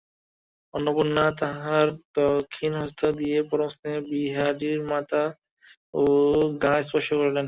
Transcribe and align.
অন্নপূর্ণা 0.73 1.25
তাঁহার 1.39 1.87
দক্ষিণ 2.15 2.71
হস্ত 2.81 3.01
দিয়া 3.17 3.39
পরমস্নেহে 3.51 3.99
বিহারীর 4.11 4.79
মাথা 4.91 5.23
ও 5.93 6.03
গা 6.63 6.73
স্পর্শ 6.81 7.07
করিলেন। 7.11 7.39